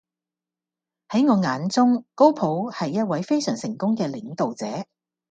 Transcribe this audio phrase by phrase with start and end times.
[1.09, 4.87] 喺我眼中，高普係一位非常成功嘅領導者